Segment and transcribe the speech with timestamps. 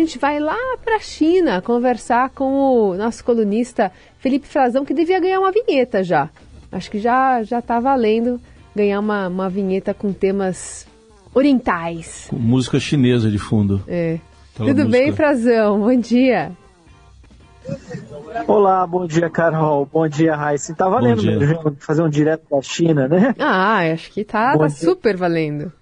[0.00, 2.52] gente vai lá para a China conversar com
[2.90, 6.28] o nosso colunista Felipe Frazão, que devia ganhar uma vinheta já.
[6.72, 8.40] Acho que já já está valendo
[8.74, 10.86] ganhar uma, uma vinheta com temas
[11.34, 12.26] orientais.
[12.30, 13.82] Com música chinesa de fundo.
[13.86, 14.18] É.
[14.54, 14.88] Tudo música.
[14.88, 15.80] bem, Frazão?
[15.80, 16.52] Bom dia.
[18.46, 19.86] Olá, bom dia, Carol.
[19.86, 20.74] Bom dia, Raíssa.
[20.74, 23.34] Tá valendo mesmo fazer um direto da China, né?
[23.38, 25.72] Ah, acho que tá, tá super valendo.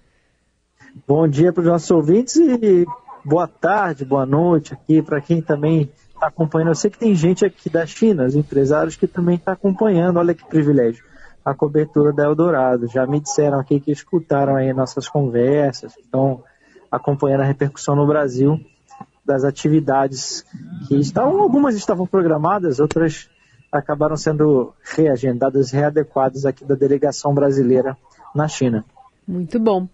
[1.07, 2.85] Bom dia para os nossos ouvintes e
[3.29, 6.69] boa tarde, boa noite aqui para quem também está acompanhando.
[6.69, 10.17] Eu sei que tem gente aqui da China, os empresários que também está acompanhando.
[10.17, 11.05] Olha que privilégio
[11.45, 12.87] a cobertura da Eldorado.
[12.87, 16.43] Já me disseram aqui que escutaram aí nossas conversas, estão
[16.91, 18.59] acompanhando a repercussão no Brasil
[19.23, 20.43] das atividades
[20.87, 23.29] que estavam, algumas estavam programadas, outras
[23.71, 27.95] acabaram sendo reagendadas, readequadas aqui da delegação brasileira
[28.33, 28.83] na China.
[29.27, 29.87] Muito bom.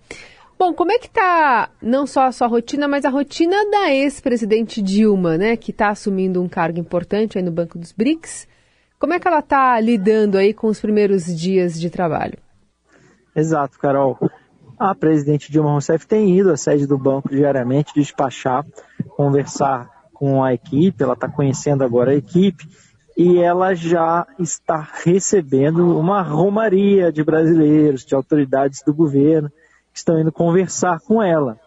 [0.66, 4.82] Bom, como é que está não só a sua rotina, mas a rotina da ex-presidente
[4.82, 8.48] Dilma, né, que está assumindo um cargo importante aí no Banco dos BRICS?
[8.98, 12.40] Como é que ela está lidando aí com os primeiros dias de trabalho?
[13.36, 14.18] Exato, Carol.
[14.80, 18.66] A presidente Dilma Rousseff tem ido à sede do banco diariamente despachar,
[19.10, 22.68] conversar com a equipe, ela está conhecendo agora a equipe
[23.16, 29.52] e ela já está recebendo uma romaria de brasileiros, de autoridades do governo
[29.96, 31.57] que estão indo conversar com ela.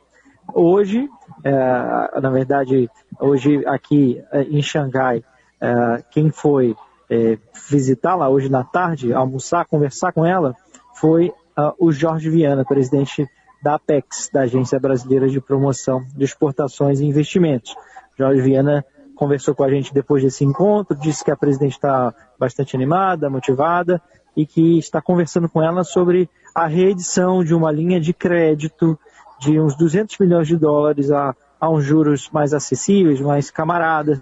[0.53, 1.09] Hoje,
[1.43, 5.25] é, na verdade, hoje aqui é, em Xangai,
[5.59, 6.77] é, quem foi
[7.09, 7.39] é,
[7.71, 10.55] visitá-la hoje na tarde, almoçar, conversar com ela,
[10.93, 13.27] foi uh, o Jorge Viana, presidente
[13.63, 17.75] da Apex, da Agência Brasileira de Promoção de Exportações e Investimentos.
[18.19, 18.85] Jorge Viana
[19.17, 24.03] conversou com a gente depois desse encontro, disse que a presidente está bastante animada, motivada
[24.37, 28.99] e que está conversando com ela sobre a reedição de uma linha de crédito
[29.41, 34.21] de uns 200 milhões de dólares a, a uns juros mais acessíveis, mais camaradas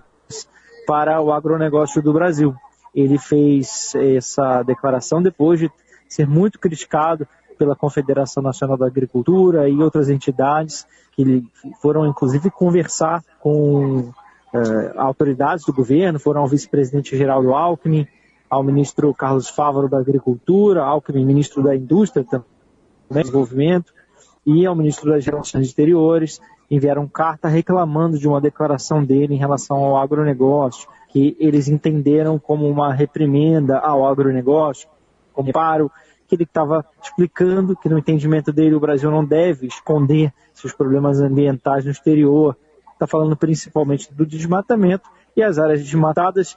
[0.86, 2.54] para o agronegócio do Brasil.
[2.94, 5.70] Ele fez essa declaração depois de
[6.08, 7.26] ser muito criticado
[7.59, 11.44] pela Confederação Nacional da Agricultura e outras entidades que
[11.81, 14.10] foram inclusive conversar com
[14.54, 18.06] eh, autoridades do governo, foram ao vice-presidente Geraldo Alckmin,
[18.48, 22.46] ao ministro Carlos Fávaro da Agricultura, Alckmin, ministro da Indústria também,
[23.10, 23.92] desenvolvimento,
[24.44, 26.40] e ao ministro das Relações Exteriores,
[26.70, 32.68] enviaram carta reclamando de uma declaração dele em relação ao agronegócio, que eles entenderam como
[32.68, 34.88] uma reprimenda ao agronegócio,
[35.32, 35.90] como paro,
[36.28, 41.20] que ele estava explicando que no entendimento dele o Brasil não deve esconder seus problemas
[41.20, 42.56] ambientais no exterior.
[42.92, 46.56] Está falando principalmente do desmatamento e as áreas desmatadas,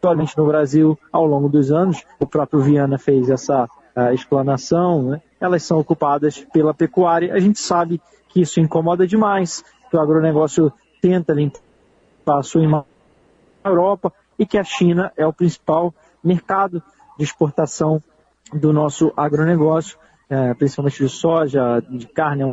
[0.00, 5.22] historicamente no Brasil, ao longo dos anos, o próprio Viana fez essa uh, explanação, né?
[5.38, 7.34] elas são ocupadas pela pecuária.
[7.34, 10.72] A gente sabe que isso incomoda demais, que o agronegócio
[11.02, 11.60] tenta limpar
[12.26, 12.88] a sua imagem
[13.62, 15.92] Europa e que a China é o principal
[16.24, 16.82] mercado
[17.18, 18.02] de exportação
[18.54, 19.98] do nosso agronegócio,
[20.30, 22.46] é, principalmente de soja, de carne, é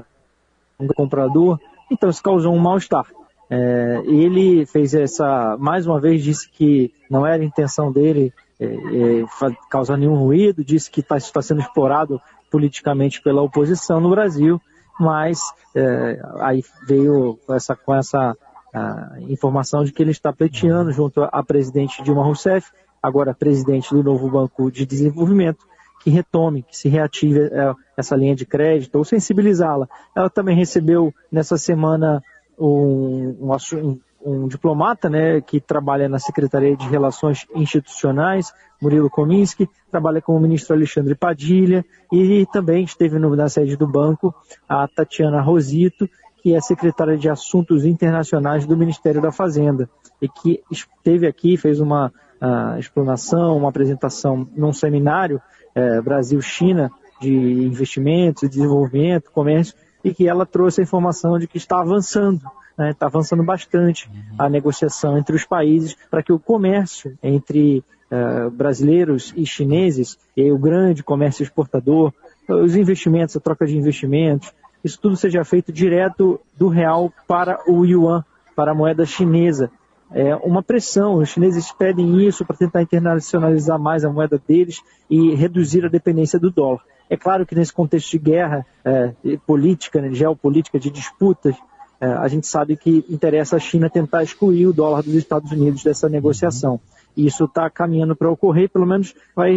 [0.79, 1.58] um comprador.
[1.90, 3.06] Então isso causou um mal-estar.
[3.50, 9.25] É, ele fez essa, mais uma vez, disse que não era intenção dele é, é,
[9.69, 12.22] causar nenhum ruído, disse que tá, está sendo explorado
[12.52, 14.62] politicamente pela oposição no Brasil,
[15.00, 15.40] mas
[15.75, 18.35] é, aí veio essa, com essa
[18.74, 22.69] a informação de que ele está pleiteando junto à presidente Dilma Rousseff,
[23.02, 25.66] agora presidente do novo Banco de Desenvolvimento,
[26.03, 29.88] que retome, que se reative é, essa linha de crédito ou sensibilizá-la.
[30.16, 32.22] Ela também recebeu nessa semana
[32.57, 38.51] um, um, um diplomata né, que trabalha na Secretaria de Relações Institucionais,
[38.81, 43.88] Murilo Kominski, trabalha com o ministro Alexandre Padilha e também esteve no, na sede do
[43.88, 44.34] banco
[44.67, 46.09] a Tatiana Rosito,
[46.41, 49.90] que é secretária de Assuntos Internacionais do Ministério da Fazenda
[50.22, 55.41] e que esteve aqui, fez uma uh, explanação, uma apresentação num seminário
[55.75, 61.80] uh, Brasil-China de investimentos, desenvolvimento, comércio, e que ela trouxe a informação de que está
[61.80, 62.41] avançando,
[62.78, 68.49] né, está avançando bastante a negociação entre os países para que o comércio entre uh,
[68.52, 72.14] brasileiros e chineses, e o grande comércio exportador,
[72.47, 74.53] os investimentos, a troca de investimentos,
[74.84, 78.23] isso tudo seja feito direto do real para o yuan,
[78.55, 79.70] para a moeda chinesa.
[80.11, 85.35] É uma pressão, os chineses pedem isso para tentar internacionalizar mais a moeda deles e
[85.35, 86.82] reduzir a dependência do dólar.
[87.09, 89.13] É claro que nesse contexto de guerra é,
[89.45, 91.55] política, né, geopolítica, de disputas,
[91.99, 95.83] é, a gente sabe que interessa a China tentar excluir o dólar dos Estados Unidos
[95.83, 96.79] dessa negociação.
[97.15, 99.51] E isso está caminhando para ocorrer, pelo menos vai,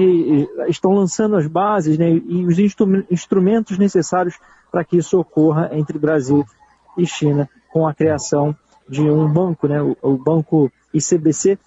[0.69, 2.59] estão lançando as bases né, e os
[3.11, 4.39] instrumentos necessários
[4.71, 6.47] para que isso ocorra entre Brasil
[6.97, 8.57] e China com a criação
[8.89, 11.59] de um banco, né, o, o banco ICBC,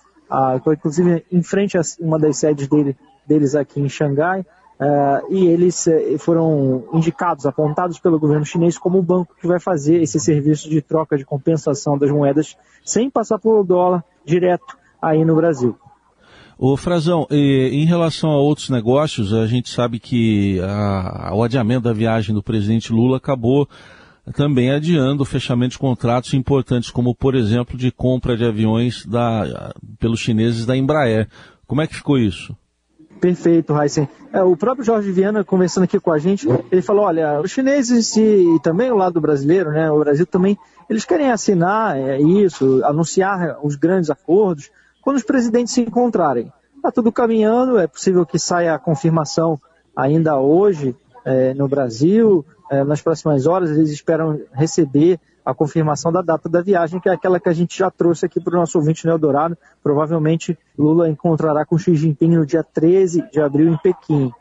[0.66, 2.98] inclusive em frente a uma das sedes dele,
[3.28, 4.44] deles aqui em Xangai,
[4.80, 9.60] Uh, e eles uh, foram indicados, apontados pelo governo chinês como o banco que vai
[9.60, 15.24] fazer esse serviço de troca de compensação das moedas sem passar pelo dólar direto aí
[15.24, 15.78] no Brasil.
[16.58, 21.94] O Frazão, em relação a outros negócios, a gente sabe que a, o adiamento da
[21.94, 23.68] viagem do presidente Lula acabou
[24.34, 29.74] também adiando o fechamento de contratos importantes, como por exemplo de compra de aviões da,
[30.00, 31.28] pelos chineses da Embraer.
[31.68, 32.56] Como é que ficou isso?
[33.24, 34.10] Perfeito, Heisen.
[34.34, 38.18] É, o próprio Jorge Viana, conversando aqui com a gente, ele falou, olha, os chineses
[38.18, 40.58] e, também o lado brasileiro, né, o Brasil também,
[40.90, 44.70] eles querem assinar é, isso, anunciar os grandes acordos,
[45.02, 46.52] quando os presidentes se encontrarem.
[46.76, 49.58] Está tudo caminhando, é possível que saia a confirmação
[49.96, 50.94] ainda hoje
[51.24, 52.53] é, no Brasil, é,
[52.86, 57.40] nas próximas horas, eles esperam receber a confirmação da data da viagem, que é aquela
[57.40, 59.58] que a gente já trouxe aqui para o nosso ouvinte no Eldorado.
[59.82, 64.32] Provavelmente Lula encontrará com Xi Jinping no dia 13 de abril em Pequim.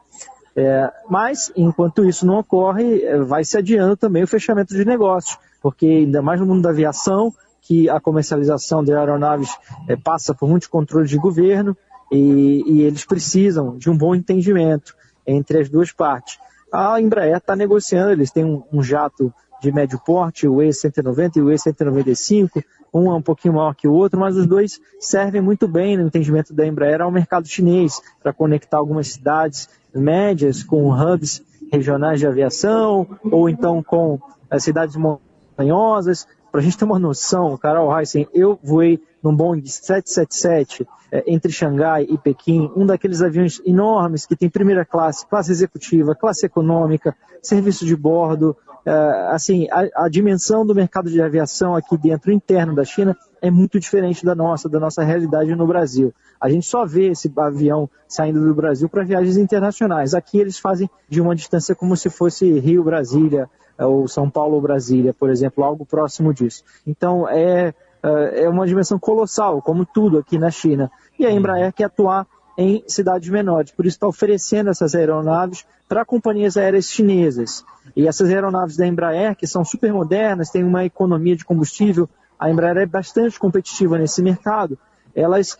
[0.54, 5.38] É, mas, enquanto isso não ocorre, é, vai se adiando também o fechamento de negócios,
[5.62, 7.32] porque ainda mais no mundo da aviação,
[7.62, 9.50] que a comercialização de aeronaves
[9.88, 11.76] é, passa por muitos controles de governo
[12.10, 14.94] e, e eles precisam de um bom entendimento
[15.26, 16.38] entre as duas partes.
[16.72, 21.40] A Embraer está negociando, eles têm um, um jato de médio porte, o E190 e
[21.42, 25.68] o E195, um é um pouquinho maior que o outro, mas os dois servem muito
[25.68, 31.42] bem no entendimento da Embraer ao mercado chinês, para conectar algumas cidades médias com hubs
[31.70, 34.18] regionais de aviação, ou então com
[34.50, 36.26] as cidades montanhosas.
[36.52, 41.50] Para a gente ter uma noção, Carol Heissen, eu voei num Boeing 777 é, entre
[41.50, 47.16] Xangai e Pequim, um daqueles aviões enormes que tem primeira classe, classe executiva, classe econômica,
[47.40, 48.54] serviço de bordo,
[48.84, 48.92] é,
[49.30, 53.80] assim, a, a, dimensão do mercado de aviação aqui dentro, interno da China, é muito
[53.80, 56.12] diferente da nossa, da nossa realidade no Brasil.
[56.38, 60.12] A gente só vê esse avião saindo do Brasil para viagens internacionais.
[60.12, 65.30] Aqui eles fazem de uma distância como se fosse Rio-Brasília é, ou São Paulo-Brasília, por
[65.30, 66.64] exemplo, algo próximo disso.
[66.86, 70.90] Então, é, é, é uma dimensão colossal, como tudo aqui na China.
[71.18, 72.26] E a Embraer quer atuar
[72.56, 73.70] em cidades menores.
[73.70, 77.64] Por isso está oferecendo essas aeronaves para companhias aéreas chinesas.
[77.96, 82.08] E essas aeronaves da Embraer, que são super modernas, têm uma economia de combustível,
[82.38, 84.78] a Embraer é bastante competitiva nesse mercado,
[85.14, 85.58] elas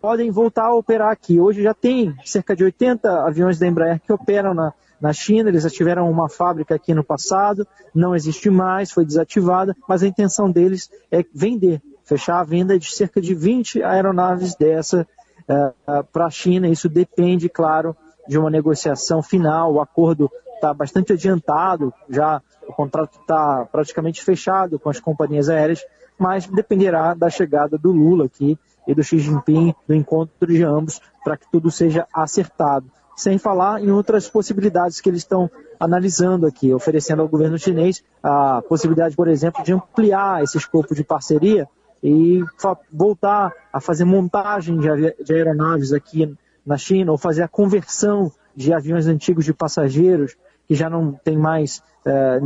[0.00, 1.38] podem voltar a operar aqui.
[1.38, 5.62] Hoje já tem cerca de 80 aviões da Embraer que operam na, na China, eles
[5.62, 10.50] já tiveram uma fábrica aqui no passado, não existe mais, foi desativada, mas a intenção
[10.50, 15.06] deles é vender, fechar a venda de cerca de 20 aeronaves dessa
[15.48, 16.68] uh, uh, para a China.
[16.68, 17.96] Isso depende, claro,
[18.26, 19.74] de uma negociação final.
[19.74, 25.84] O acordo está bastante adiantado, já o contrato está praticamente fechado com as companhias aéreas,
[26.18, 31.00] mas dependerá da chegada do Lula aqui e do Xi Jinping, do encontro de ambos,
[31.22, 32.90] para que tudo seja acertado.
[33.18, 35.50] Sem falar em outras possibilidades que eles estão
[35.80, 41.02] analisando aqui, oferecendo ao governo chinês a possibilidade, por exemplo, de ampliar esse escopo de
[41.02, 41.66] parceria
[42.00, 42.44] e
[42.92, 46.32] voltar a fazer montagem de, aeronaves aqui
[46.64, 50.36] na China, ou fazer a conversão de aviões antigos de passageiros
[50.68, 52.38] que já não tem mais, é,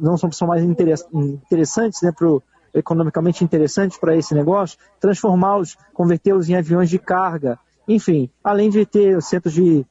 [0.00, 2.12] não são, mais interessantes, né,
[2.74, 9.22] economicamente interessantes para esse negócio, transformá-los, convertê-los em aviões de carga, enfim, além de ter
[9.22, 9.86] centros de,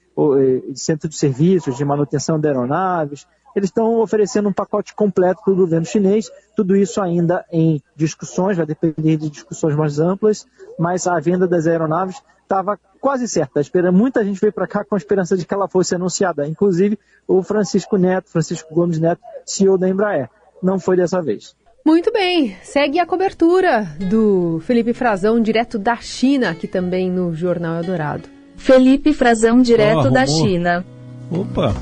[0.71, 5.53] de centro de serviços, de manutenção de aeronaves, eles estão oferecendo um pacote completo para
[5.53, 10.45] o governo chinês, tudo isso ainda em discussões, vai depender de discussões mais amplas,
[10.77, 13.61] mas a venda das aeronaves estava quase certa.
[13.93, 17.41] Muita gente veio para cá com a esperança de que ela fosse anunciada, inclusive o
[17.41, 20.29] Francisco Neto, Francisco Gomes Neto, CEO da Embraer.
[20.61, 21.55] Não foi dessa vez.
[21.85, 27.77] Muito bem, segue a cobertura do Felipe Frazão, direto da China, aqui também no Jornal
[27.77, 28.34] Eldorado.
[28.56, 30.84] Felipe Frazão, direto oh, da China.
[31.30, 31.74] Opa!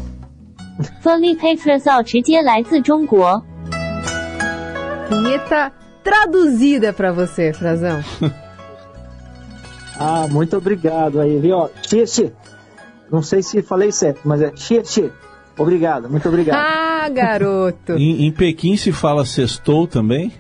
[1.01, 3.43] Felipe Frazão, 直接来自中国.
[5.11, 5.73] Vinheta
[6.05, 8.03] traduzida para você, Frazão.
[9.99, 11.69] ah, muito obrigado aí, viu?
[11.83, 12.33] Xie,
[13.11, 15.13] Não sei se falei certo, mas é xie, xie.
[15.59, 16.57] Obrigado, muito obrigado.
[16.57, 17.95] Ah, garoto.
[17.95, 20.33] em, em Pequim se fala sextou também?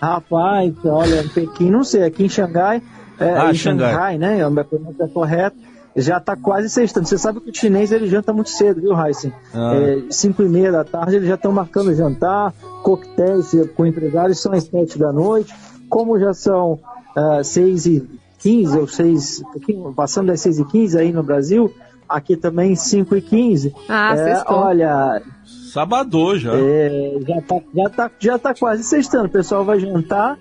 [0.00, 2.80] Rapaz, olha, em Pequim não sei, aqui em Xangai,
[3.19, 3.91] é, ah, em Xangai.
[3.91, 5.55] Xangai, né, a minha pronúncia é correta,
[5.95, 7.07] já está quase sextando.
[7.07, 9.33] Você sabe que o chinês ele janta muito cedo, viu, Heisen?
[9.53, 9.75] Ah.
[9.75, 14.53] É, cinco e meia da tarde eles já estão marcando jantar, coquetéis com empresários são
[14.53, 15.53] às sete da noite.
[15.89, 16.73] Como já são
[17.17, 18.07] uh, seis e
[18.37, 19.41] quinze ou seis,
[19.95, 21.73] passando das seis e quinze aí no Brasil,
[22.07, 23.75] aqui também 5 e 15.
[23.89, 25.21] Ah, é, Olha,
[25.71, 26.51] Sabadou já.
[26.55, 29.25] É, já, tá, já, tá, já tá quase sextando.
[29.25, 30.37] O pessoal vai jantar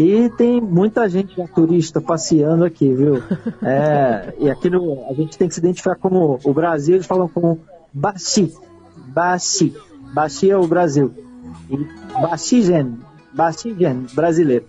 [0.00, 3.22] e tem muita gente já turista passeando aqui, viu?
[3.62, 7.28] É, e aqui no, a gente tem que se identificar como o Brasil, eles falam
[7.28, 7.60] como
[7.92, 8.54] Baxi.
[9.08, 9.74] Baxi.
[10.14, 11.12] Baxi é o Brasil.
[11.70, 11.76] E
[12.20, 12.98] Baxigen.
[13.34, 14.64] Baxigen, brasileiro.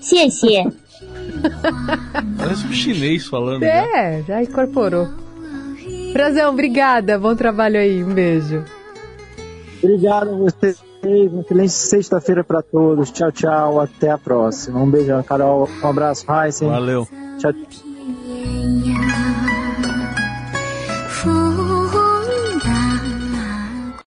[0.00, 0.64] 谢谢。
[2.38, 3.60] Parece um chinês falando.
[3.60, 4.18] né?
[4.18, 5.08] É, já incorporou.
[6.12, 7.18] Frazão, obrigada.
[7.18, 8.02] Bom trabalho aí.
[8.02, 8.64] Um beijo.
[9.82, 11.32] Obrigado a vocês.
[11.32, 13.10] Uma excelente sexta-feira para todos.
[13.10, 13.80] Tchau, tchau.
[13.80, 14.80] Até a próxima.
[14.80, 15.68] Um beijão, Carol.
[15.82, 16.68] Um abraço, Heisen.
[16.68, 17.08] Valeu.
[17.38, 18.79] Tchau, tchau.